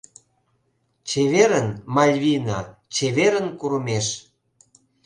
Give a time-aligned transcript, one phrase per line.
[1.09, 2.59] —Чеверын, Мальвина,
[2.95, 4.07] чеверын курымеш!